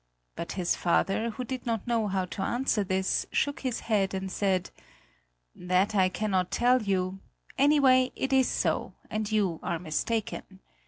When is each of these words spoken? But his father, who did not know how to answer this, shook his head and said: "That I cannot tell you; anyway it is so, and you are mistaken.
But 0.35 0.53
his 0.53 0.75
father, 0.75 1.29
who 1.29 1.43
did 1.43 1.67
not 1.67 1.85
know 1.85 2.07
how 2.07 2.25
to 2.25 2.41
answer 2.41 2.83
this, 2.83 3.27
shook 3.31 3.59
his 3.59 3.81
head 3.81 4.15
and 4.15 4.31
said: 4.31 4.71
"That 5.55 5.93
I 5.93 6.09
cannot 6.09 6.49
tell 6.49 6.81
you; 6.81 7.19
anyway 7.55 8.11
it 8.15 8.33
is 8.33 8.49
so, 8.49 8.95
and 9.11 9.31
you 9.31 9.59
are 9.61 9.77
mistaken. 9.77 10.61